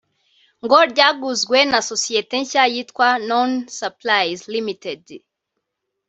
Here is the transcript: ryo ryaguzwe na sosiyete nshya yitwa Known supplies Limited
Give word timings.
ryo 0.65 0.79
ryaguzwe 0.91 1.57
na 1.71 1.79
sosiyete 1.89 2.35
nshya 2.43 2.63
yitwa 2.73 3.07
Known 3.27 3.51
supplies 3.79 4.41
Limited 4.53 5.03